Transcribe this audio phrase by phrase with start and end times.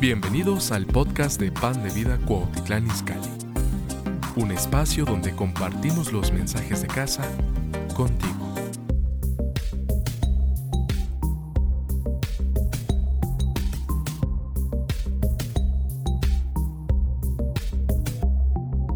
[0.00, 3.28] Bienvenidos al podcast de Pan de Vida Cuautitlán Izcalli,
[4.36, 7.24] un espacio donde compartimos los mensajes de casa
[7.96, 8.54] contigo.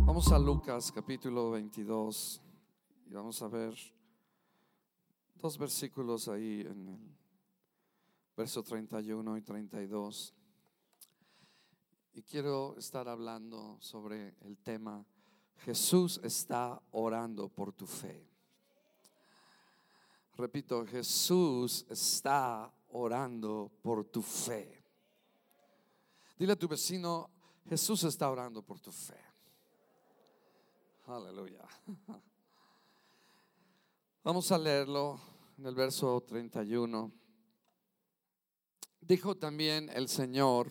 [0.07, 2.41] Vamos a Lucas capítulo 22
[3.11, 3.75] y vamos a ver
[5.35, 7.17] dos versículos ahí en el
[8.37, 10.37] verso 31 y 32.
[12.15, 15.05] Y quiero estar hablando sobre el tema,
[15.65, 18.29] Jesús está orando por tu fe.
[20.37, 24.85] Repito, Jesús está orando por tu fe.
[26.39, 27.31] Dile a tu vecino,
[27.67, 29.21] Jesús está orando por tu fe.
[31.07, 31.65] Aleluya.
[34.25, 35.19] Vamos a leerlo
[35.57, 37.11] en el verso 31.
[39.01, 40.69] Dijo también el Señor,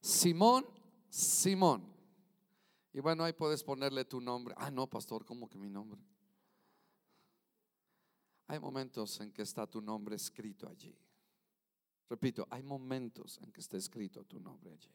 [0.00, 0.66] Simón,
[1.08, 1.84] Simón.
[2.92, 4.54] Y bueno, ahí puedes ponerle tu nombre.
[4.56, 6.00] Ah, no, pastor, ¿cómo que mi nombre?
[8.48, 10.96] Hay momentos en que está tu nombre escrito allí.
[12.08, 14.90] Repito, hay momentos en que está escrito tu nombre allí.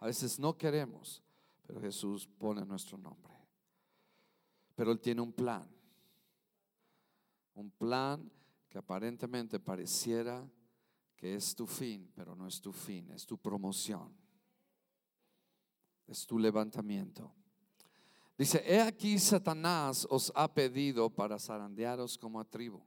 [0.00, 1.22] A veces no queremos,
[1.62, 3.32] pero Jesús pone nuestro nombre.
[4.74, 5.66] Pero Él tiene un plan.
[7.54, 8.30] Un plan
[8.68, 10.46] que aparentemente pareciera
[11.16, 14.23] que es tu fin, pero no es tu fin, es tu promoción
[16.06, 17.32] es tu levantamiento.
[18.36, 22.84] Dice, he aquí Satanás os ha pedido para zarandearos como a tribu.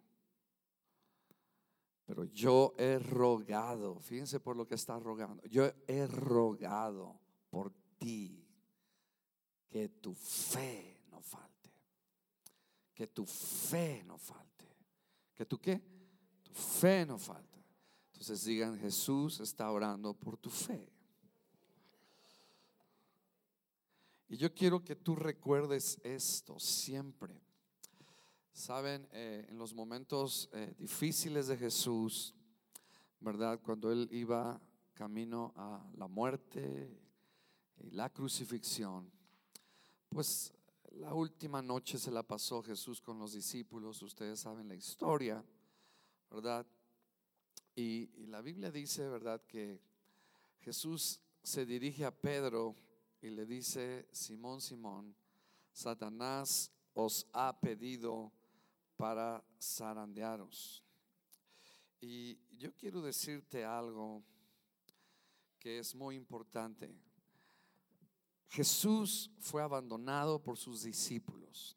[2.05, 8.45] Pero yo he rogado, fíjense por lo que está rogando, yo he rogado por ti
[9.67, 11.69] que tu fe no falte,
[12.93, 14.65] que tu fe no falte,
[15.33, 15.81] que tu qué,
[16.43, 17.61] tu fe no falte.
[18.13, 20.96] Entonces digan, Jesús está orando por tu fe.
[24.29, 27.41] Y yo quiero que tú recuerdes esto siempre.
[28.51, 32.35] Saben, eh, en los momentos eh, difíciles de Jesús,
[33.21, 33.61] ¿verdad?
[33.61, 34.59] Cuando Él iba
[34.93, 36.91] camino a la muerte
[37.77, 39.09] y la crucifixión,
[40.09, 40.53] pues
[40.91, 45.41] la última noche se la pasó Jesús con los discípulos, ustedes saben la historia,
[46.29, 46.65] ¿verdad?
[47.75, 49.41] Y, y la Biblia dice, ¿verdad?
[49.47, 49.79] Que
[50.59, 52.75] Jesús se dirige a Pedro
[53.21, 55.15] y le dice, Simón, Simón,
[55.71, 58.31] Satanás os ha pedido
[58.95, 60.83] para zarandearos.
[61.99, 64.23] Y yo quiero decirte algo
[65.59, 66.95] que es muy importante.
[68.49, 71.75] Jesús fue abandonado por sus discípulos.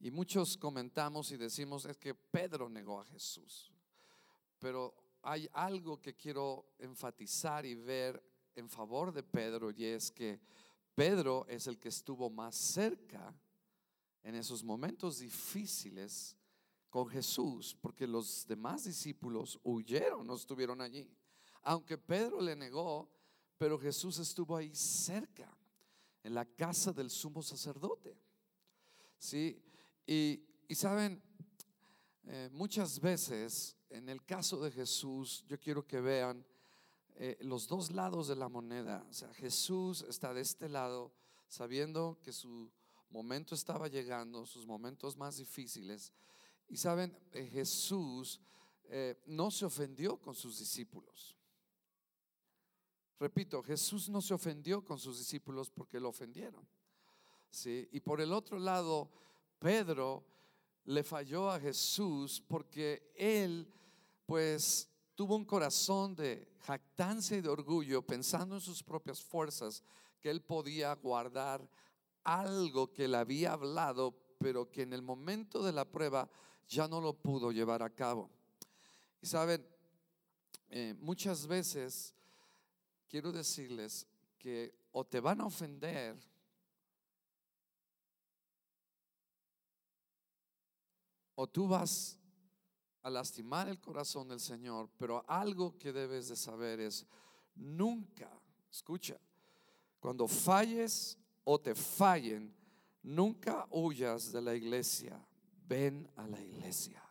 [0.00, 3.72] Y muchos comentamos y decimos es que Pedro negó a Jesús.
[4.58, 8.22] Pero hay algo que quiero enfatizar y ver
[8.54, 10.40] en favor de Pedro y es que
[10.94, 13.34] Pedro es el que estuvo más cerca
[14.22, 16.36] en esos momentos difíciles
[16.88, 21.10] con Jesús, porque los demás discípulos huyeron, no estuvieron allí.
[21.62, 23.10] Aunque Pedro le negó,
[23.58, 25.52] pero Jesús estuvo ahí cerca,
[26.22, 28.16] en la casa del sumo sacerdote.
[29.18, 29.60] ¿Sí?
[30.06, 30.42] Y,
[30.74, 31.22] saben,
[32.24, 36.44] eh, muchas veces en el caso de Jesús, yo quiero que vean
[37.16, 39.06] eh, los dos lados de la moneda.
[39.08, 41.12] O sea, Jesús está de este lado
[41.48, 42.70] sabiendo que su
[43.10, 46.12] momento estaba llegando, sus momentos más difíciles.
[46.68, 48.40] Y saben, eh, Jesús
[48.86, 51.36] eh, no se ofendió con sus discípulos.
[53.20, 56.66] Repito, Jesús no se ofendió con sus discípulos porque lo ofendieron.
[57.48, 57.88] ¿sí?
[57.92, 59.08] Y por el otro lado,
[59.60, 60.24] Pedro
[60.86, 63.72] le falló a Jesús porque él,
[64.26, 69.82] pues, tuvo un corazón de jactancia y de orgullo, pensando en sus propias fuerzas,
[70.20, 71.68] que él podía guardar
[72.24, 76.28] algo que le había hablado, pero que en el momento de la prueba
[76.68, 78.30] ya no lo pudo llevar a cabo.
[79.20, 79.66] Y saben,
[80.70, 82.14] eh, muchas veces
[83.08, 84.06] quiero decirles
[84.38, 86.16] que o te van a ofender
[91.34, 92.18] o tú vas
[93.04, 97.06] a lastimar el corazón del Señor, pero algo que debes de saber es,
[97.54, 98.30] nunca,
[98.70, 99.20] escucha,
[100.00, 102.54] cuando falles o te fallen,
[103.02, 105.22] nunca huyas de la iglesia,
[105.68, 107.02] ven a la iglesia,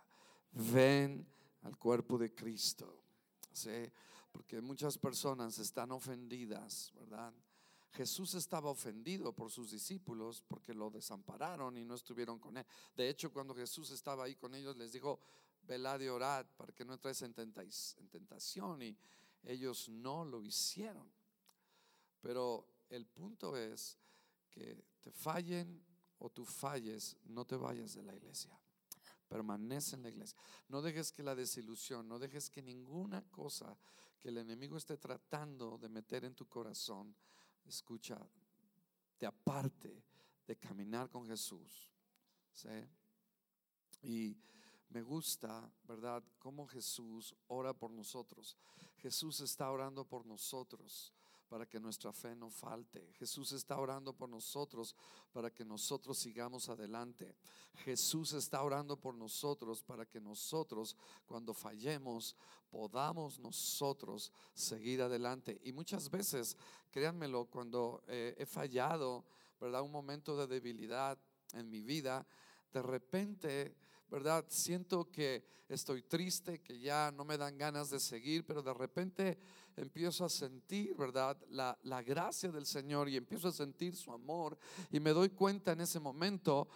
[0.51, 1.27] ven
[1.61, 3.03] al cuerpo de Cristo.
[3.51, 3.91] ¿sí?
[4.31, 7.31] Porque muchas personas están ofendidas, ¿verdad?
[7.91, 12.65] Jesús estaba ofendido por sus discípulos porque lo desampararon y no estuvieron con él.
[12.95, 15.19] De hecho, cuando Jesús estaba ahí con ellos, les dijo,
[15.63, 18.81] velad y orad para que no entres en, tentación.
[18.81, 18.97] Y
[19.43, 21.11] ellos no lo hicieron.
[22.21, 23.97] Pero el punto es
[24.49, 25.83] que te fallen
[26.19, 28.57] o tú falles, no te vayas de la iglesia.
[29.27, 30.37] Permanece en la iglesia.
[30.69, 33.77] No dejes que la desilusión, no dejes que ninguna cosa
[34.19, 37.13] que el enemigo esté tratando de meter en tu corazón,
[37.65, 38.17] escucha,
[39.17, 40.01] te aparte
[40.47, 41.91] de caminar con Jesús.
[42.53, 42.69] ¿sí?
[44.03, 44.37] Y
[44.93, 48.55] me gusta, ¿verdad?, cómo Jesús ora por nosotros.
[48.97, 51.11] Jesús está orando por nosotros
[51.49, 53.11] para que nuestra fe no falte.
[53.13, 54.95] Jesús está orando por nosotros
[55.31, 57.35] para que nosotros sigamos adelante.
[57.77, 60.95] Jesús está orando por nosotros para que nosotros,
[61.25, 62.35] cuando fallemos,
[62.69, 65.59] podamos nosotros seguir adelante.
[65.63, 66.55] Y muchas veces,
[66.91, 69.25] créanmelo, cuando eh, he fallado,
[69.59, 69.81] ¿verdad?
[69.81, 71.17] Un momento de debilidad
[71.53, 72.27] en mi vida,
[72.71, 73.75] de repente
[74.13, 74.45] ¿verdad?
[74.47, 79.39] Siento que estoy triste, que ya no me dan ganas de seguir, pero de repente
[79.75, 81.35] empiezo a sentir, ¿verdad?
[81.49, 84.55] La, gracia del Señor y empiezo a sentir su amor
[84.91, 86.67] y me doy cuenta en ese momento,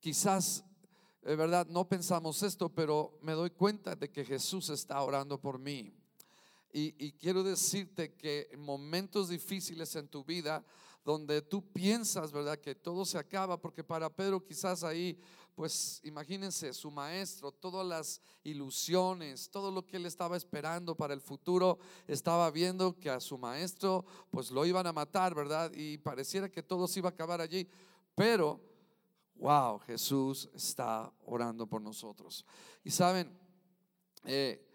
[0.00, 0.64] quizás,
[1.22, 1.64] de ¿verdad?
[1.68, 5.94] No pensamos esto, pero me doy cuenta de que Jesús está orando por mí.
[6.72, 10.64] Y, y quiero decirte que en momentos difíciles en tu vida,
[11.12, 12.58] donde tú piensas, ¿verdad?
[12.58, 15.18] Que todo se acaba, porque para Pedro quizás ahí
[15.54, 21.20] pues imagínense, su maestro, todas las ilusiones, todo lo que él estaba esperando para el
[21.20, 25.72] futuro, estaba viendo que a su maestro pues lo iban a matar, ¿verdad?
[25.74, 27.68] Y pareciera que todo se iba a acabar allí.
[28.14, 28.60] Pero,
[29.34, 32.46] wow, Jesús está orando por nosotros.
[32.84, 33.36] Y saben,
[34.26, 34.67] eh,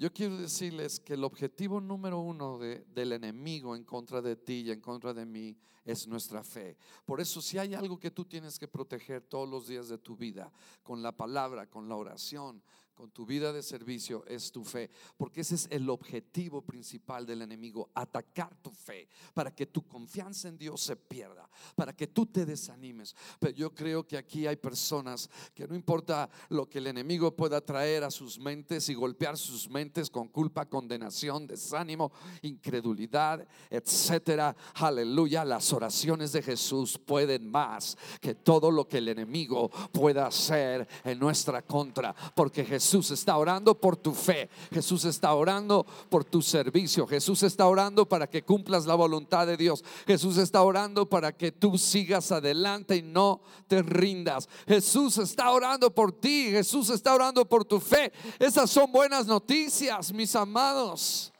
[0.00, 4.70] yo quiero decirles que el objetivo número uno del enemigo en contra de ti y
[4.70, 5.54] en contra de mí
[5.84, 6.78] es nuestra fe.
[7.04, 10.16] Por eso si hay algo que tú tienes que proteger todos los días de tu
[10.16, 10.50] vida,
[10.82, 12.62] con la palabra, con la oración,
[13.00, 17.40] con tu vida de servicio es tu fe, porque ese es el objetivo principal del
[17.40, 22.26] enemigo, atacar tu fe, para que tu confianza en Dios se pierda, para que tú
[22.26, 23.16] te desanimes.
[23.38, 27.62] Pero yo creo que aquí hay personas que no importa lo que el enemigo pueda
[27.62, 32.12] traer a sus mentes y golpear sus mentes con culpa, condenación, desánimo,
[32.42, 34.54] incredulidad, etcétera.
[34.74, 40.86] Aleluya, las oraciones de Jesús pueden más que todo lo que el enemigo pueda hacer
[41.02, 44.50] en nuestra contra, porque Jesús Jesús está orando por tu fe.
[44.72, 47.06] Jesús está orando por tu servicio.
[47.06, 49.84] Jesús está orando para que cumplas la voluntad de Dios.
[50.08, 54.48] Jesús está orando para que tú sigas adelante y no te rindas.
[54.66, 56.46] Jesús está orando por ti.
[56.50, 58.12] Jesús está orando por tu fe.
[58.40, 61.32] Esas son buenas noticias, mis amados.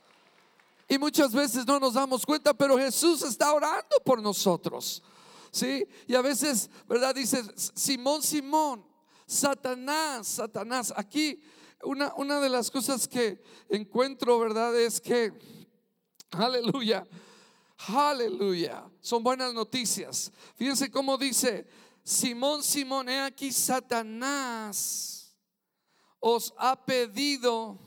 [0.88, 5.02] Y muchas veces no nos damos cuenta, pero Jesús está orando por nosotros.
[5.50, 5.84] ¿Sí?
[6.06, 7.12] Y a veces, ¿verdad?
[7.12, 8.84] Dice, Simón, Simón,
[9.30, 10.92] Satanás, Satanás.
[10.96, 11.40] Aquí
[11.84, 14.76] una, una de las cosas que encuentro, ¿verdad?
[14.78, 15.32] Es que,
[16.32, 17.06] aleluya,
[17.86, 20.32] aleluya, son buenas noticias.
[20.56, 21.64] Fíjense cómo dice,
[22.02, 25.36] Simón, Simón, he aquí Satanás
[26.18, 27.78] os ha pedido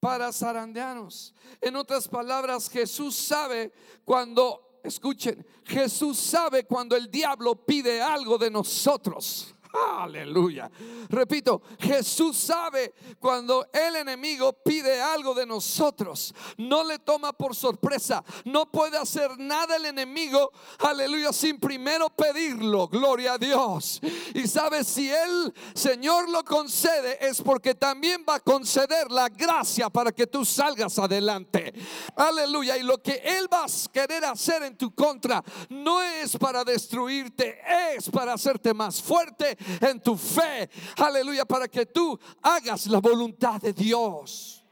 [0.00, 1.32] para zarandeanos.
[1.60, 3.72] En otras palabras, Jesús sabe
[4.04, 9.51] cuando escuchen, Jesús sabe cuando el diablo pide algo de nosotros.
[9.72, 10.70] Aleluya.
[11.08, 16.34] Repito, Jesús sabe cuando el enemigo pide algo de nosotros.
[16.58, 18.22] No le toma por sorpresa.
[18.44, 22.86] No puede hacer nada el enemigo, aleluya, sin primero pedirlo.
[22.88, 24.00] Gloria a Dios.
[24.34, 29.88] Y sabe si el Señor lo concede es porque también va a conceder la gracia
[29.88, 31.72] para que tú salgas adelante.
[32.16, 32.76] Aleluya.
[32.76, 37.58] Y lo que Él va a querer hacer en tu contra no es para destruirte,
[37.96, 40.68] es para hacerte más fuerte en tu fe.
[40.96, 44.62] Aleluya, para que tú hagas la voluntad de Dios.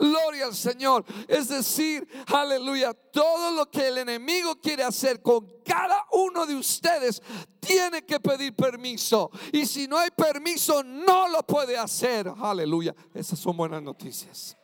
[0.00, 1.04] Gloria al Señor.
[1.28, 7.22] Es decir, aleluya, todo lo que el enemigo quiere hacer con cada uno de ustedes
[7.60, 9.30] tiene que pedir permiso.
[9.52, 12.32] Y si no hay permiso, no lo puede hacer.
[12.40, 12.94] Aleluya.
[13.12, 14.56] Esas son buenas noticias.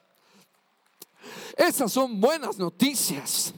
[1.57, 3.53] Esas son buenas noticias.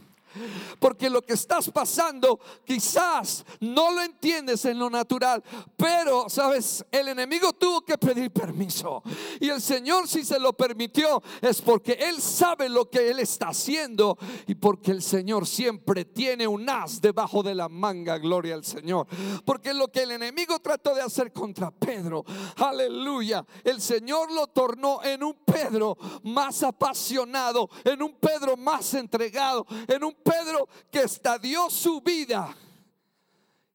[0.79, 5.43] Porque lo que estás pasando quizás no lo entiendes en lo natural,
[5.77, 9.03] pero sabes, el enemigo tuvo que pedir permiso.
[9.41, 13.49] Y el Señor si se lo permitió es porque Él sabe lo que Él está
[13.49, 18.65] haciendo y porque el Señor siempre tiene un as debajo de la manga, gloria al
[18.65, 19.07] Señor.
[19.45, 22.25] Porque lo que el enemigo trató de hacer contra Pedro,
[22.57, 29.67] aleluya, el Señor lo tornó en un Pedro más apasionado, en un Pedro más entregado,
[29.87, 32.55] en un Pedro que estadió su vida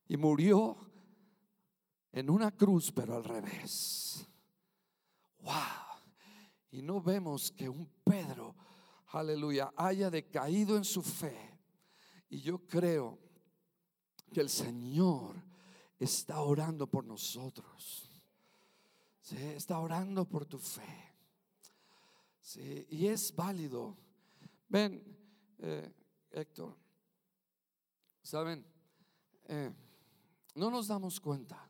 [0.08, 0.78] y murió
[2.12, 4.28] en una cruz, pero al revés.
[5.40, 5.54] Wow.
[6.72, 8.56] y no vemos que un Pedro,
[9.08, 11.60] aleluya, haya decaído en su fe.
[12.30, 13.20] Y yo creo
[14.32, 15.36] que el Señor
[16.00, 18.10] está orando por nosotros.
[19.22, 21.14] Sí, está orando por tu fe.
[22.90, 23.98] Y es válido.
[24.68, 25.04] Ven,
[25.60, 25.94] eh,
[26.34, 26.76] Héctor,
[28.22, 28.66] ¿saben?
[29.46, 29.72] Eh,
[30.56, 31.70] no nos damos cuenta,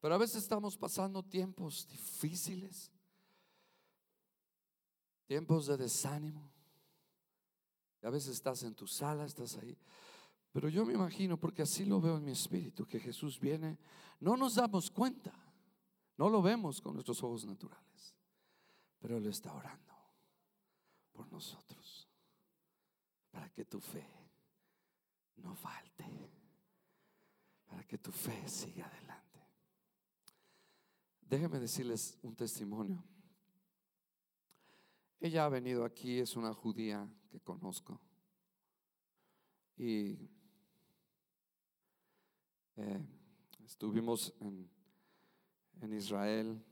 [0.00, 2.92] pero a veces estamos pasando tiempos difíciles
[5.26, 6.50] tiempos de desánimo.
[8.02, 9.76] a veces estás en tu sala, estás ahí.
[10.52, 13.78] Pero yo me imagino, porque así lo veo en mi espíritu, que Jesús viene.
[14.20, 15.32] No nos damos cuenta,
[16.18, 18.14] no lo vemos con nuestros ojos naturales,
[18.98, 19.94] pero Él está orando
[21.12, 22.03] por nosotros,
[23.34, 24.06] para que tu fe
[25.38, 26.04] no falte,
[27.66, 29.40] para que tu fe siga adelante.
[31.20, 33.02] Déjenme decirles un testimonio.
[35.18, 38.00] Ella ha venido aquí, es una judía que conozco.
[39.76, 40.16] Y
[42.76, 43.04] eh,
[43.64, 44.70] estuvimos en,
[45.92, 46.64] Israel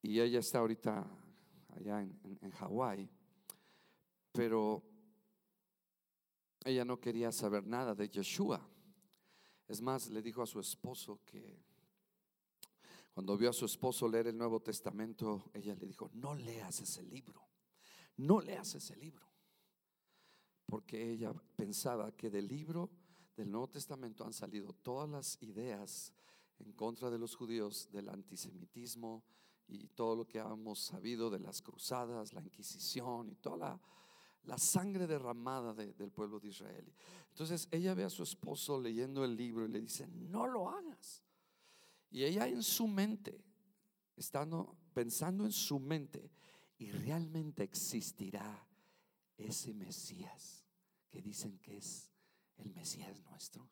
[0.00, 1.06] y ella está ahorita
[1.76, 3.10] allá en, en Hawái,
[4.32, 4.82] pero
[6.66, 8.60] ella no quería saber nada de Yeshua.
[9.68, 11.64] Es más, le dijo a su esposo que
[13.14, 17.02] cuando vio a su esposo leer el Nuevo Testamento, ella le dijo, no leas ese
[17.02, 17.48] libro,
[18.16, 19.26] no leas ese libro.
[20.66, 22.90] Porque ella pensaba que del libro
[23.36, 26.12] del Nuevo Testamento han salido todas las ideas
[26.58, 29.24] en contra de los judíos, del antisemitismo
[29.68, 33.80] y todo lo que hemos sabido de las cruzadas, la Inquisición y toda la,
[34.56, 36.92] sangre derramada del pueblo de Israel.
[37.30, 41.22] Entonces ella ve a su esposo leyendo el libro y le dice, no lo hagas.
[42.10, 43.44] Y ella en su mente,
[44.94, 46.30] pensando en su mente,
[46.78, 48.66] y realmente existirá
[49.36, 50.64] ese Mesías
[51.10, 52.12] que dicen que es
[52.58, 53.68] el Mesías nuestro.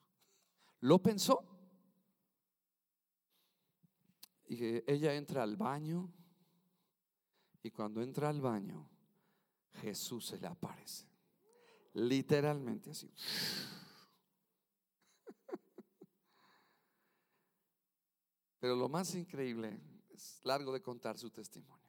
[0.80, 1.50] Lo pensó.
[4.46, 6.12] Y ella entra al baño
[7.62, 8.90] y cuando entra al baño,
[9.80, 11.06] Jesús se le aparece.
[11.94, 13.10] Literalmente así.
[18.60, 19.78] Pero lo más increíble,
[20.12, 21.84] es largo de contar su testimonio.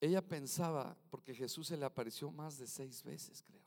[0.00, 3.66] Ella pensaba, porque Jesús se le apareció más de seis veces, creo.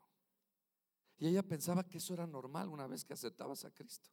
[1.17, 4.09] Y ella pensaba que eso era normal una vez que aceptabas a Cristo.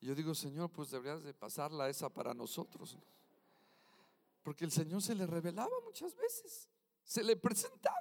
[0.00, 2.96] Y yo digo, Señor, pues deberías de pasarla esa para nosotros.
[4.42, 6.68] Porque el Señor se le revelaba muchas veces,
[7.04, 7.96] se le presentaba.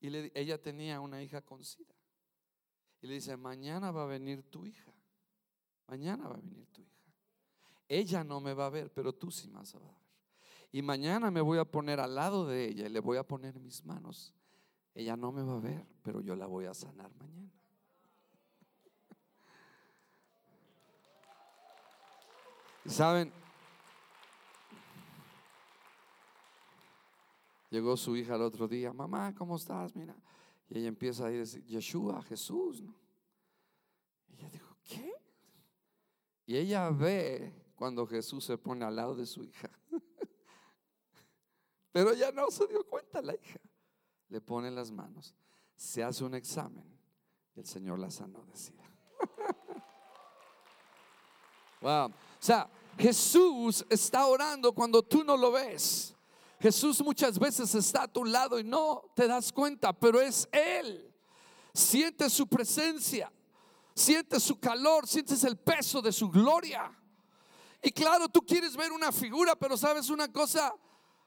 [0.00, 1.94] Y ella tenía una hija con SIDA.
[3.00, 4.92] Y le dice, mañana va a venir tu hija.
[5.86, 6.92] Mañana va a venir tu hija.
[7.88, 9.94] Ella no me va a ver, pero tú sí me vas a ver.
[10.72, 13.60] Y mañana me voy a poner al lado de ella y le voy a poner
[13.60, 14.34] mis manos.
[14.94, 17.52] Ella no me va a ver, pero yo la voy a sanar mañana.
[22.86, 23.32] Saben,
[27.72, 29.96] llegó su hija el otro día, mamá, ¿cómo estás?
[29.96, 30.14] Mira.
[30.68, 32.84] Y ella empieza a decir, Yeshua, Jesús.
[34.28, 35.10] Y ella dijo, ¿qué?
[36.44, 39.70] Y ella ve cuando Jesús se pone al lado de su hija.
[41.92, 43.58] Pero ella no se dio cuenta la hija.
[44.28, 45.34] Le pone las manos,
[45.74, 46.84] se hace un examen
[47.54, 48.82] y el Señor la sanó, decía.
[51.80, 52.06] wow.
[52.06, 56.11] O sea, Jesús está orando cuando tú no lo ves.
[56.62, 61.12] Jesús muchas veces está a tu lado y no te das cuenta, pero es Él.
[61.74, 63.32] Siente su presencia,
[63.96, 66.96] siente su calor, sientes el peso de su gloria.
[67.82, 70.72] Y claro, tú quieres ver una figura, pero sabes una cosa,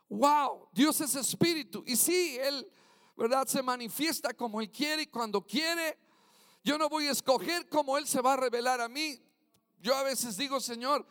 [0.08, 1.84] wow, Dios es espíritu.
[1.86, 2.72] Y sí, Él,
[3.18, 3.46] ¿verdad?
[3.46, 5.98] Se manifiesta como Él quiere y cuando quiere.
[6.64, 9.22] Yo no voy a escoger cómo Él se va a revelar a mí.
[9.82, 11.06] Yo a veces digo, Señor,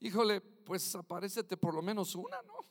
[0.00, 2.64] híjole, pues aparecete por lo menos una, ¿no?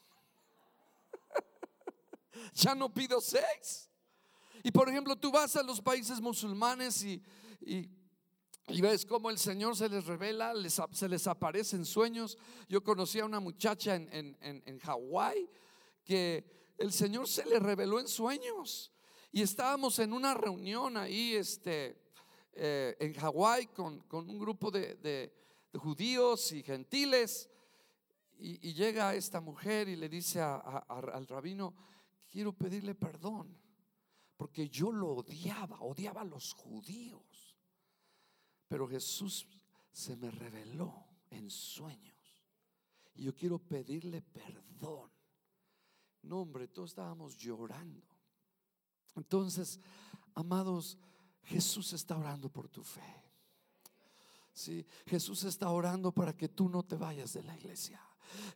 [2.54, 3.90] Ya no pido seis.
[4.64, 7.22] Y por ejemplo, tú vas a los países musulmanes y,
[8.68, 10.54] y ves cómo el Señor se les revela,
[10.92, 12.38] se les aparece en sueños.
[12.68, 15.48] Yo conocí a una muchacha en, en, en, Hawái
[16.04, 18.92] que el Señor se le reveló en sueños.
[19.32, 22.02] Y estábamos en una reunión ahí este,
[22.54, 25.32] eh, en Hawái con, con, un grupo de, de,
[25.78, 27.50] judíos y gentiles.
[28.38, 31.76] Y, llega esta mujer y le dice al rabino,
[32.36, 33.58] quiero pedirle perdón,
[34.36, 37.56] porque yo lo odiaba, odiaba a los judíos.
[38.68, 39.48] Pero Jesús
[39.94, 42.46] se me reveló en sueños
[43.14, 45.10] y yo quiero pedirle perdón.
[46.24, 48.06] No, hombre, todos estábamos llorando.
[49.16, 49.80] Entonces,
[50.34, 50.98] amados,
[51.44, 53.24] Jesús está orando por tu fe.
[54.52, 58.02] Sí, Jesús está orando para que tú no te vayas de la iglesia.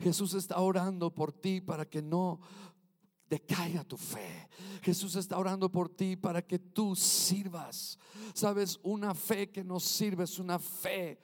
[0.01, 2.41] Jesús está orando por ti para que no
[3.29, 4.50] decaiga tu fe.
[4.81, 7.98] Jesús está orando por ti para que tú sirvas.
[8.33, 11.19] Sabes, una fe que no sirve es una fe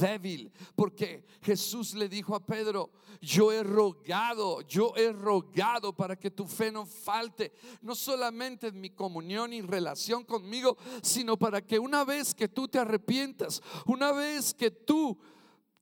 [0.00, 6.30] débil, porque Jesús le dijo a Pedro, yo he rogado, yo he rogado para que
[6.30, 11.78] tu fe no falte, no solamente en mi comunión y relación conmigo, sino para que
[11.78, 15.18] una vez que tú te arrepientas, una vez que tú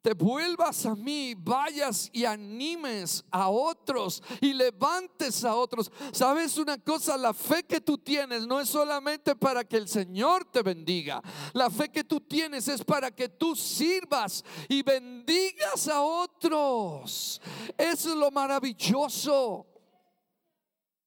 [0.02, 5.90] te vuelvas a mí, vayas y animes a otros y levantes a otros.
[6.12, 7.16] ¿Sabes una cosa?
[7.16, 11.22] La fe que tú tienes no es solamente para que el Señor te bendiga.
[11.52, 17.40] La fe que tú tienes es para que tú sirvas y bendigas a otros.
[17.78, 19.68] Eso es lo maravilloso.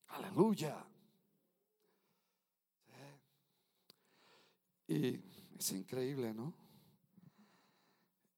[0.08, 0.82] Aleluya.
[4.88, 5.20] Y
[5.58, 6.65] es increíble, ¿no?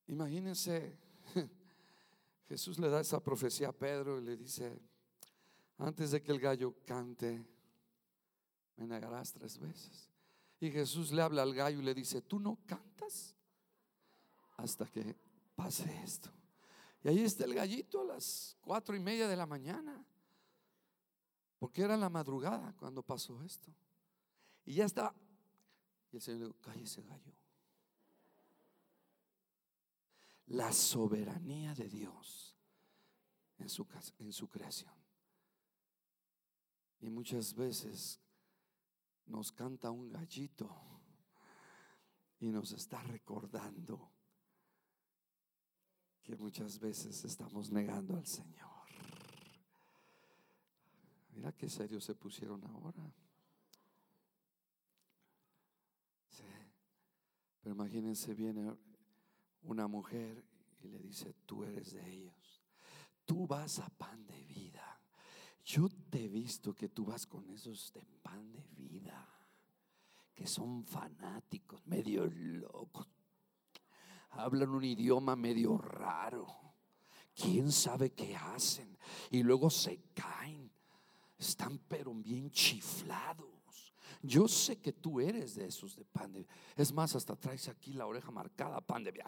[0.07, 0.97] Imagínense,
[2.47, 4.79] Jesús le da esa profecía a Pedro y le dice,
[5.77, 7.45] antes de que el gallo cante,
[8.77, 10.09] me negarás tres veces.
[10.59, 13.35] Y Jesús le habla al gallo y le dice, tú no cantas
[14.55, 15.15] hasta que
[15.55, 16.29] pase esto.
[17.03, 20.03] Y ahí está el gallito a las cuatro y media de la mañana,
[21.59, 23.71] porque era la madrugada cuando pasó esto.
[24.65, 25.13] Y ya está.
[26.11, 27.46] Y el Señor le dijo, cállese gallo
[30.47, 32.55] la soberanía de Dios
[33.57, 33.85] en su,
[34.19, 34.93] en su creación.
[36.99, 38.19] Y muchas veces
[39.25, 40.69] nos canta un gallito
[42.39, 44.11] y nos está recordando
[46.23, 48.67] que muchas veces estamos negando al Señor.
[51.31, 53.13] Mira qué serios se pusieron ahora.
[57.61, 58.77] Pero imagínense bien
[59.63, 60.43] una mujer
[60.81, 62.63] y le dice, tú eres de ellos.
[63.25, 65.01] Tú vas a pan de vida.
[65.65, 69.27] Yo te he visto que tú vas con esos de pan de vida,
[70.33, 73.07] que son fanáticos, medio locos.
[74.29, 76.47] Hablan un idioma medio raro.
[77.35, 78.97] ¿Quién sabe qué hacen?
[79.29, 80.71] Y luego se caen.
[81.37, 83.56] Están pero bien chiflados.
[84.21, 87.93] Yo sé que tú eres de esos de pan de Es más, hasta traes aquí
[87.93, 89.13] la oreja marcada, pan de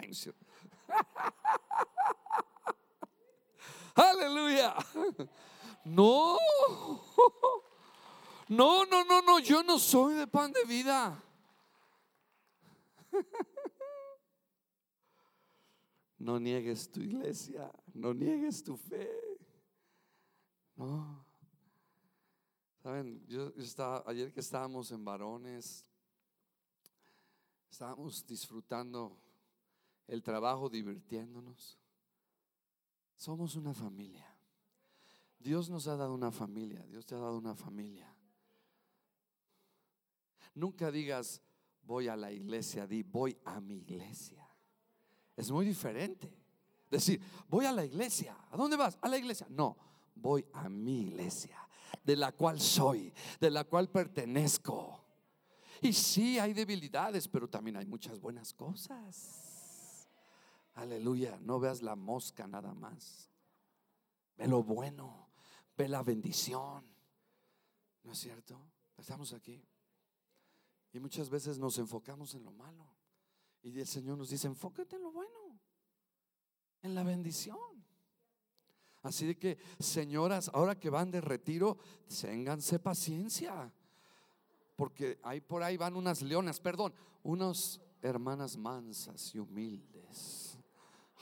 [3.95, 4.75] Aleluya.
[5.85, 6.37] No.
[8.47, 11.23] No, no, no, no, yo no soy de pan de vida.
[16.17, 19.09] No niegues tu iglesia, no niegues tu fe.
[20.75, 21.28] No.
[22.81, 25.85] Saben, yo, estaba, ayer que estábamos en varones,
[27.69, 29.19] estábamos disfrutando
[30.07, 31.77] el trabajo, divirtiéndonos.
[33.17, 34.25] Somos una familia.
[35.39, 38.15] Dios nos ha dado una familia, Dios te ha dado una familia.
[40.55, 41.41] Nunca digas,
[41.81, 44.49] voy a la iglesia, di, voy a mi iglesia.
[45.35, 46.33] Es muy diferente.
[46.89, 48.37] Decir, voy a la iglesia.
[48.49, 48.97] ¿A dónde vas?
[49.01, 49.47] A la iglesia.
[49.49, 49.77] No,
[50.15, 51.68] voy a mi iglesia
[52.03, 55.05] de la cual soy, de la cual pertenezco.
[55.81, 60.07] Y sí, hay debilidades, pero también hay muchas buenas cosas.
[60.75, 63.29] Aleluya, no veas la mosca nada más.
[64.37, 65.29] Ve lo bueno,
[65.77, 66.85] ve la bendición.
[68.03, 68.59] ¿No es cierto?
[68.97, 69.65] Estamos aquí.
[70.91, 72.87] Y muchas veces nos enfocamos en lo malo.
[73.61, 75.59] Y el Señor nos dice, enfócate en lo bueno,
[76.81, 77.78] en la bendición.
[79.01, 81.77] Así de que, señoras, ahora que van de retiro,
[82.21, 83.71] ténganse paciencia.
[84.75, 90.57] Porque ahí por ahí van unas leonas, perdón, unas hermanas mansas y humildes.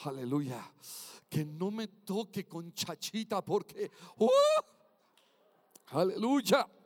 [0.03, 0.71] Aleluya.
[1.29, 4.29] Que no me toque con chachita porque, ¡uh!
[5.87, 6.67] aleluya.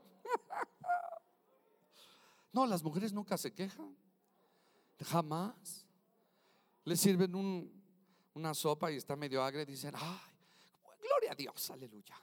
[2.54, 3.96] No, las mujeres nunca se quejan.
[5.06, 5.86] Jamás.
[6.84, 7.72] Le sirven un,
[8.34, 10.31] una sopa y está medio agria y dicen, ay,
[11.42, 12.16] Dios, aleluya.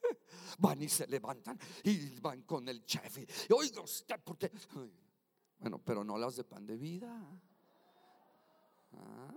[0.58, 3.18] Van y se levantan y van con el chef.
[3.18, 4.50] Y, oiga usted, porque.
[5.58, 7.40] Bueno, pero no las de pan de vida.
[8.92, 9.34] ¿Ah?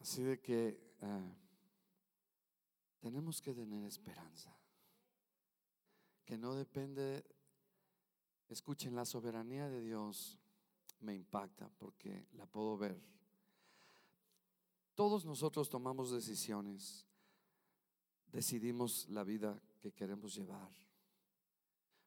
[0.00, 1.36] Así de que eh,
[2.98, 4.58] tenemos que tener esperanza,
[6.24, 7.24] que no depende
[8.50, 10.36] Escuchen, la soberanía de Dios
[11.00, 13.00] me impacta porque la puedo ver.
[14.94, 17.06] Todos nosotros tomamos decisiones,
[18.26, 20.70] decidimos la vida que queremos llevar.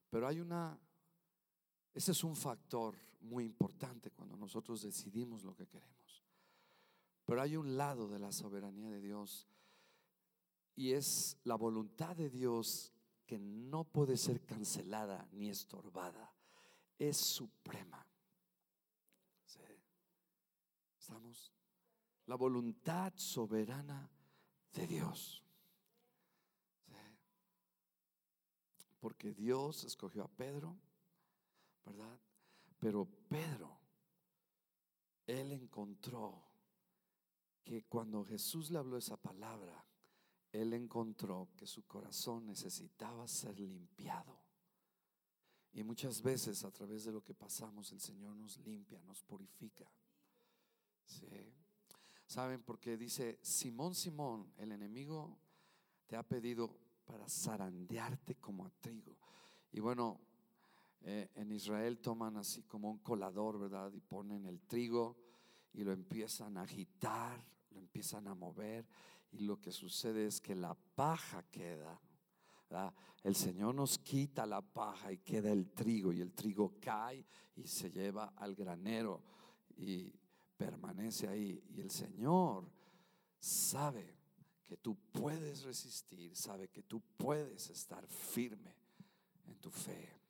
[0.09, 0.79] Pero hay una,
[1.93, 6.23] ese es un factor muy importante cuando nosotros decidimos lo que queremos.
[7.25, 9.47] Pero hay un lado de la soberanía de Dios
[10.75, 12.93] y es la voluntad de Dios
[13.25, 16.33] que no puede ser cancelada ni estorbada.
[16.99, 18.05] Es suprema.
[21.03, 21.51] ¿Estamos?
[22.27, 24.09] La voluntad soberana
[24.71, 25.43] de Dios.
[29.01, 30.79] Porque Dios escogió a Pedro,
[31.83, 32.17] ¿verdad?
[32.79, 33.77] Pero Pedro,
[35.27, 36.41] él encontró
[37.65, 39.85] que cuando Jesús le habló esa palabra,
[40.53, 44.39] él encontró que su corazón necesitaba ser limpiado.
[45.73, 49.91] Y muchas veces a través de lo que pasamos el Señor nos limpia, nos purifica.
[51.05, 51.53] Sí.
[52.25, 52.63] ¿Saben?
[52.63, 55.37] Porque dice, Simón, Simón, el enemigo
[56.07, 59.17] te ha pedido para zarandearte como a trigo.
[59.71, 60.19] Y bueno,
[61.01, 63.91] eh, en Israel toman así como un colador, ¿verdad?
[63.93, 65.17] Y ponen el trigo
[65.73, 68.87] y lo empiezan a agitar, lo empiezan a mover.
[69.31, 71.99] Y lo que sucede es que la paja queda.
[73.23, 76.13] El Señor nos quita la paja y queda el trigo.
[76.13, 79.21] Y el trigo cae y se lleva al granero.
[79.75, 80.13] Y
[80.57, 81.63] permanece ahí.
[81.69, 82.71] Y el Señor
[83.39, 84.17] sabe
[84.63, 88.75] que tú puedes resistir, sabe que tú puedes estar firme
[89.45, 90.23] en tu fe.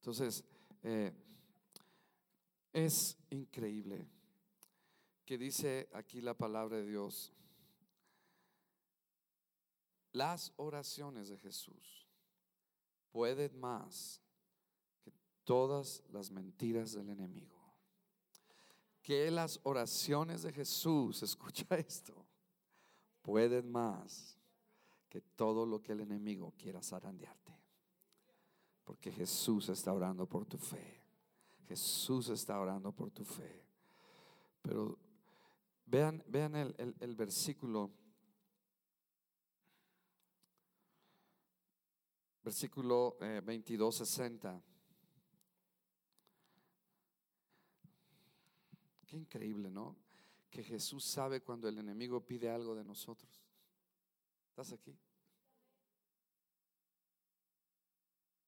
[0.00, 0.42] Entonces,
[0.82, 1.12] eh,
[2.72, 4.08] es increíble
[5.26, 7.32] que dice aquí la palabra de Dios.
[10.12, 12.08] Las oraciones de Jesús
[13.12, 14.22] pueden más
[15.50, 17.58] todas las mentiras del enemigo.
[19.02, 22.24] Que las oraciones de Jesús, escucha esto,
[23.20, 24.38] pueden más
[25.08, 27.52] que todo lo que el enemigo quiera zarandearte.
[28.84, 31.02] Porque Jesús está orando por tu fe.
[31.66, 33.66] Jesús está orando por tu fe.
[34.62, 34.96] Pero
[35.84, 37.90] vean, vean el, el versículo.
[42.40, 44.69] Versículo 22, eh, 60.
[49.10, 49.96] Qué increíble, ¿no?
[50.48, 53.28] Que Jesús sabe cuando el enemigo pide algo de nosotros.
[54.50, 54.96] ¿Estás aquí?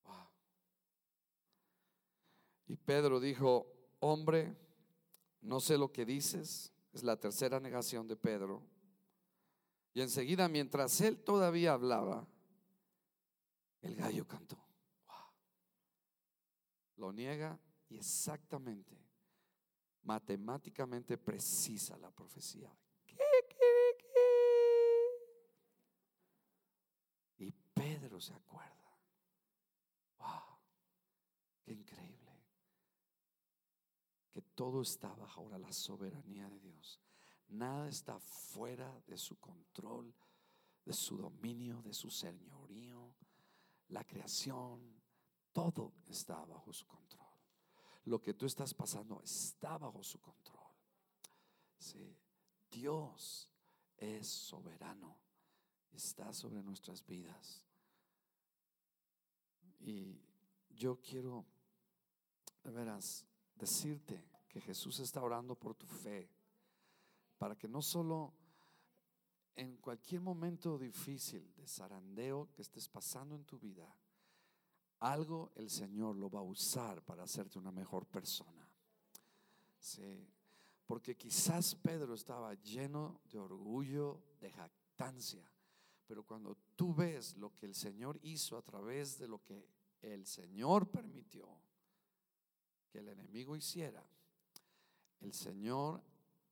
[0.04, 0.28] Wow.
[2.68, 3.66] Y Pedro dijo,
[3.98, 4.56] hombre,
[5.40, 6.72] no sé lo que dices.
[6.92, 8.62] Es la tercera negación de Pedro.
[9.94, 12.24] Y enseguida, mientras él todavía hablaba,
[13.80, 14.64] el gallo cantó.
[15.08, 15.26] Wow.
[16.98, 19.01] Lo niega y exactamente
[20.02, 22.74] matemáticamente precisa la profecía.
[27.38, 28.98] Y Pedro se acuerda.
[30.18, 30.58] Wow,
[31.62, 32.32] qué increíble.
[34.30, 37.00] Que todo está bajo ahora la soberanía de Dios.
[37.48, 40.14] Nada está fuera de su control,
[40.84, 43.14] de su dominio, de su señorío.
[43.88, 45.02] La creación,
[45.52, 47.31] todo está bajo su control
[48.04, 50.62] lo que tú estás pasando está bajo su control.
[52.72, 53.50] Dios
[53.98, 55.18] es soberano,
[55.92, 57.62] está sobre nuestras vidas.
[59.78, 60.20] Y
[60.70, 61.44] yo quiero,
[62.64, 66.30] de veras, decirte que Jesús está orando por tu fe,
[67.36, 68.32] para que no solo
[69.54, 73.94] en cualquier momento difícil de zarandeo que estés pasando en tu vida,
[75.02, 78.68] algo el Señor lo va a usar para hacerte una mejor persona.
[79.78, 80.28] Sí,
[80.86, 85.44] porque quizás Pedro estaba lleno de orgullo, de jactancia,
[86.06, 89.66] pero cuando tú ves lo que el Señor hizo a través de lo que
[90.02, 91.48] el Señor permitió
[92.88, 94.04] que el enemigo hiciera,
[95.20, 96.00] el Señor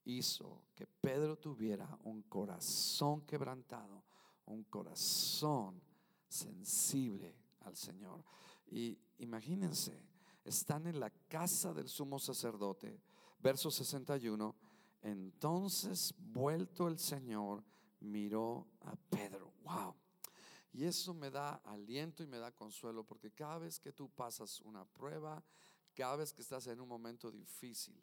[0.05, 4.03] hizo que Pedro tuviera un corazón quebrantado,
[4.47, 5.81] un corazón
[6.29, 8.25] sensible al Señor.
[8.71, 10.03] Y imagínense,
[10.45, 13.01] están en la casa del sumo sacerdote,
[13.41, 14.55] verso 61.
[15.03, 17.65] Entonces, vuelto el Señor,
[18.01, 19.53] miró a Pedro.
[19.63, 19.95] Wow.
[20.73, 24.61] Y eso me da aliento y me da consuelo, porque cada vez que tú pasas
[24.61, 25.43] una prueba,
[25.95, 28.03] cada vez que estás en un momento difícil,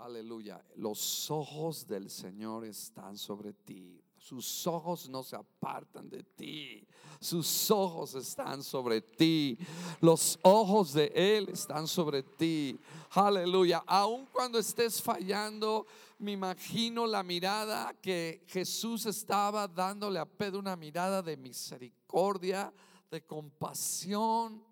[0.00, 0.64] Aleluya.
[0.76, 4.02] Los ojos del Señor están sobre ti.
[4.16, 6.86] Sus ojos no se apartan de ti.
[7.20, 9.58] Sus ojos están sobre ti.
[10.00, 12.78] Los ojos de Él están sobre ti.
[13.10, 13.84] Aleluya.
[13.86, 15.86] Aun cuando estés fallando,
[16.18, 22.72] me imagino la mirada que Jesús estaba dándole a Pedro, una mirada de misericordia,
[23.10, 24.69] de compasión.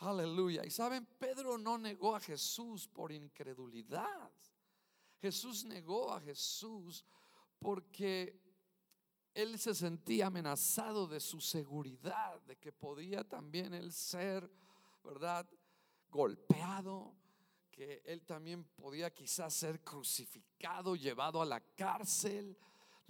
[0.00, 0.64] Aleluya.
[0.64, 4.30] Y saben, Pedro no negó a Jesús por incredulidad.
[5.20, 7.04] Jesús negó a Jesús
[7.58, 8.40] porque
[9.34, 14.50] él se sentía amenazado de su seguridad, de que podía también él ser,
[15.04, 15.46] ¿verdad?
[16.08, 17.14] Golpeado,
[17.70, 22.56] que él también podía quizás ser crucificado, llevado a la cárcel.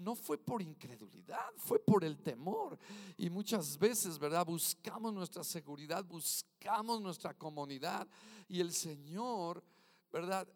[0.01, 2.79] No fue por incredulidad, fue por el temor.
[3.17, 4.47] Y muchas veces, ¿verdad?
[4.47, 8.09] Buscamos nuestra seguridad, buscamos nuestra comunidad.
[8.49, 9.63] Y el Señor,
[10.11, 10.49] ¿verdad?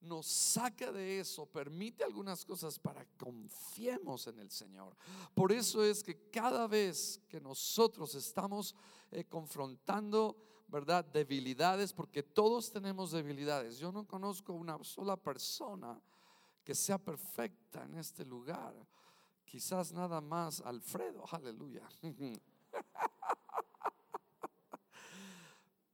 [0.00, 4.96] nos saca de eso, permite algunas cosas para que confiemos en el Señor.
[5.34, 8.74] Por eso es que cada vez que nosotros estamos
[9.10, 10.36] eh, confrontando,
[10.68, 11.04] ¿verdad?
[11.04, 13.78] Debilidades, porque todos tenemos debilidades.
[13.78, 16.00] Yo no conozco una sola persona
[16.64, 18.74] que sea perfecta en este lugar.
[19.44, 21.88] Quizás nada más Alfredo, aleluya.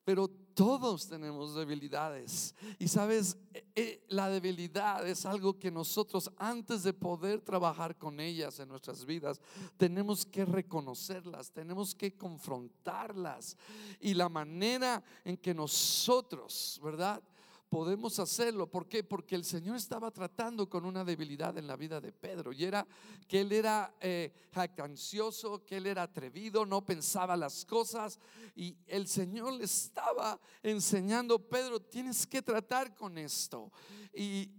[0.04, 2.54] Pero todos tenemos debilidades.
[2.78, 8.20] Y sabes, e, e, la debilidad es algo que nosotros antes de poder trabajar con
[8.20, 9.40] ellas en nuestras vidas,
[9.76, 13.56] tenemos que reconocerlas, tenemos que confrontarlas.
[13.98, 17.20] Y la manera en que nosotros, ¿verdad?
[17.68, 18.70] Podemos hacerlo.
[18.70, 19.02] ¿Por qué?
[19.04, 22.86] Porque el Señor estaba tratando con una debilidad en la vida de Pedro y era
[23.26, 28.18] que él era eh, jactancioso, que él era atrevido, no pensaba las cosas
[28.54, 33.72] y el Señor le estaba enseñando, Pedro, tienes que tratar con esto.
[34.14, 34.50] Y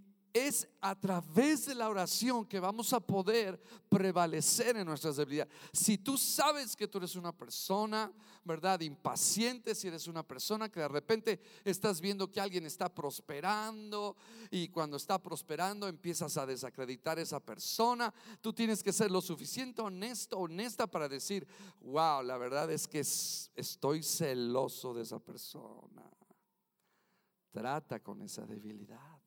[0.45, 5.54] es a través de la oración que vamos a poder prevalecer en nuestras debilidades.
[5.73, 8.12] Si tú sabes que tú eres una persona,
[8.43, 8.80] ¿verdad?
[8.82, 14.15] Impaciente, si eres una persona que de repente estás viendo que alguien está prosperando
[14.52, 19.21] y cuando está prosperando empiezas a desacreditar a esa persona, tú tienes que ser lo
[19.21, 21.47] suficiente honesto, honesta para decir,
[21.82, 26.10] wow, la verdad es que estoy celoso de esa persona.
[27.52, 29.17] Trata con esa debilidad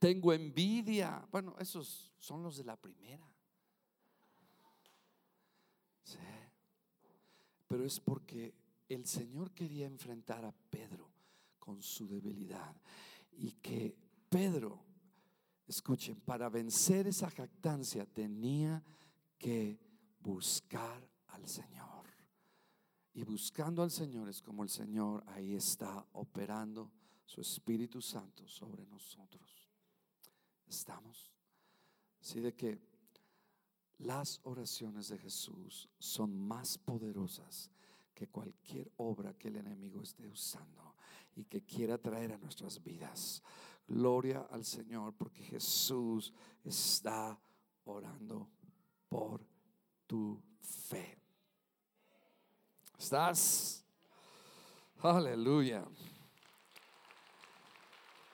[0.00, 1.24] tengo envidia.
[1.30, 3.24] Bueno, esos son los de la primera.
[6.02, 6.18] Sí.
[7.68, 8.54] Pero es porque
[8.88, 11.08] el Señor quería enfrentar a Pedro
[11.60, 12.74] con su debilidad
[13.32, 13.94] y que
[14.28, 14.82] Pedro,
[15.66, 18.82] escuchen, para vencer esa jactancia tenía
[19.38, 19.78] que
[20.20, 22.06] buscar al Señor.
[23.12, 26.90] Y buscando al Señor es como el Señor ahí está operando
[27.26, 29.59] su Espíritu Santo sobre nosotros
[30.70, 31.30] estamos.
[32.20, 32.78] Así de que
[33.98, 37.70] las oraciones de Jesús son más poderosas
[38.14, 40.94] que cualquier obra que el enemigo esté usando
[41.36, 43.42] y que quiera traer a nuestras vidas.
[43.86, 46.32] Gloria al Señor porque Jesús
[46.64, 47.38] está
[47.84, 48.48] orando
[49.08, 49.44] por
[50.06, 51.18] tu fe.
[52.98, 53.84] ¿Estás?
[55.02, 55.84] Aleluya.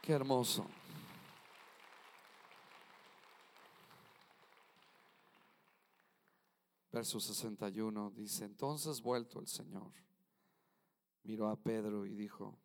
[0.02, 0.66] Qué hermoso.
[6.96, 9.92] Verso 61 dice, entonces vuelto el Señor,
[11.24, 12.58] miró a Pedro y dijo,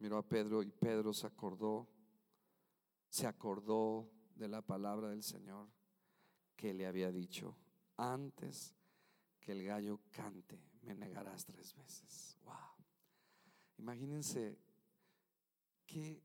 [0.00, 1.88] miró a Pedro y Pedro se acordó,
[3.08, 5.68] se acordó de la palabra del Señor
[6.56, 7.56] que le había dicho,
[7.98, 8.74] antes
[9.38, 12.36] que el gallo cante, me negarás tres veces.
[12.42, 12.84] Wow.
[13.78, 14.58] Imagínense
[15.86, 16.20] qué,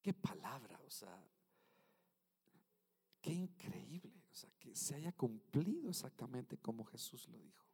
[0.00, 1.20] qué palabra, o sea,
[3.20, 4.11] qué increíble.
[4.62, 7.66] Que se haya cumplido exactamente como Jesús lo dijo.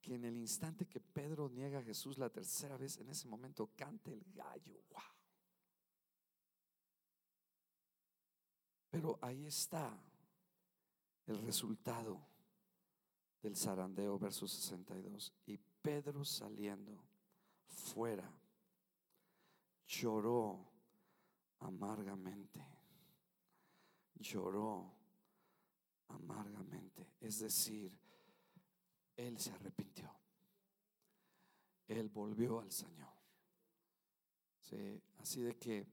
[0.00, 3.70] Que en el instante que Pedro niega a Jesús la tercera vez, en ese momento
[3.76, 4.82] cante el gallo.
[4.88, 5.02] Wow.
[8.88, 9.94] Pero ahí está
[11.26, 12.26] el resultado
[13.42, 15.34] del zarandeo, verso 62.
[15.44, 17.04] Y Pedro saliendo
[17.66, 18.32] fuera,
[19.86, 20.72] lloró
[21.58, 22.66] amargamente.
[24.14, 24.97] Lloró
[26.08, 27.12] amargamente.
[27.20, 27.96] Es decir,
[29.16, 30.10] él se arrepintió.
[31.86, 33.08] Él volvió al Señor.
[35.18, 35.86] así de que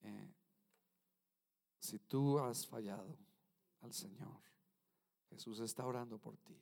[0.00, 0.34] eh,
[1.78, 3.16] si tú has fallado
[3.80, 4.40] al Señor,
[5.30, 6.60] Jesús está orando por ti.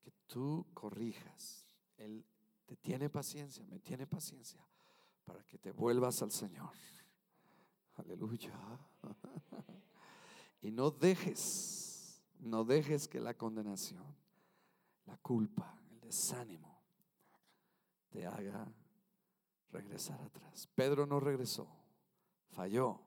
[0.00, 1.66] Que tú corrijas.
[1.96, 2.24] Él
[2.66, 4.62] te tiene paciencia, me tiene paciencia
[5.24, 6.72] para que te vuelvas al Señor.
[7.94, 8.52] Aleluya.
[10.60, 14.04] Y no dejes, no dejes que la condenación,
[15.06, 16.82] la culpa, el desánimo
[18.10, 18.66] te haga
[19.70, 20.68] regresar atrás.
[20.74, 21.68] Pedro no regresó,
[22.50, 23.00] falló,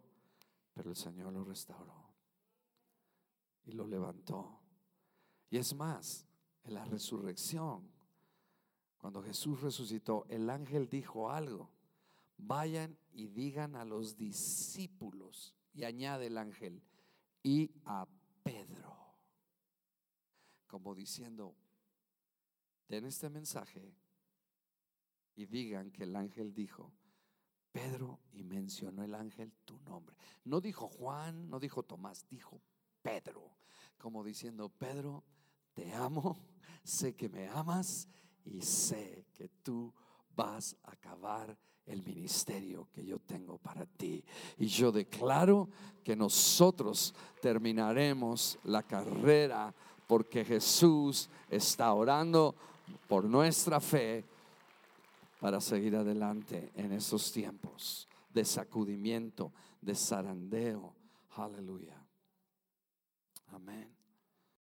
[0.73, 2.11] pero el Señor lo restauró
[3.65, 4.59] y lo levantó.
[5.49, 6.25] Y es más,
[6.63, 7.89] en la resurrección,
[8.97, 11.71] cuando Jesús resucitó, el ángel dijo algo.
[12.37, 16.81] Vayan y digan a los discípulos, y añade el ángel,
[17.43, 18.07] y a
[18.43, 19.15] Pedro,
[20.67, 21.55] como diciendo,
[22.87, 23.95] den este mensaje
[25.35, 26.93] y digan que el ángel dijo,
[27.71, 30.15] Pedro, y mencionó el ángel tu nombre.
[30.43, 32.61] No dijo Juan, no dijo Tomás, dijo
[33.01, 33.57] Pedro,
[33.97, 35.23] como diciendo, Pedro,
[35.73, 36.37] te amo,
[36.83, 38.07] sé que me amas
[38.43, 39.93] y sé que tú
[40.35, 44.23] vas a acabar el ministerio que yo tengo para ti.
[44.57, 45.69] Y yo declaro
[46.03, 49.73] que nosotros terminaremos la carrera
[50.07, 52.55] porque Jesús está orando
[53.07, 54.23] por nuestra fe
[55.39, 60.93] para seguir adelante en esos tiempos de sacudimiento, de zarandeo.
[61.35, 61.97] Aleluya.
[63.53, 64.00] Amén.